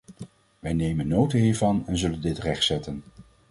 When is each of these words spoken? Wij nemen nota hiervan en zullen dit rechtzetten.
Wij 0.59 0.73
nemen 0.73 1.07
nota 1.07 1.37
hiervan 1.37 1.83
en 1.87 1.97
zullen 1.97 2.21
dit 2.21 2.37
rechtzetten. 2.37 3.03